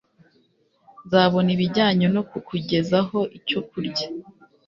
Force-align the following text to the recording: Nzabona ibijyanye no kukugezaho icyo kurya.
Nzabona 1.05 1.49
ibijyanye 1.55 2.05
no 2.15 2.21
kukugezaho 2.29 3.19
icyo 3.37 3.59
kurya. 3.69 4.05